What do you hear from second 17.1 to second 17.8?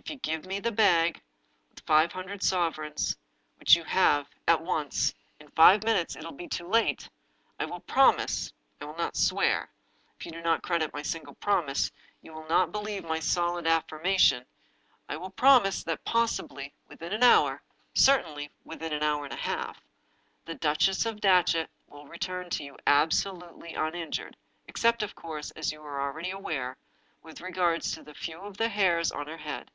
an hour,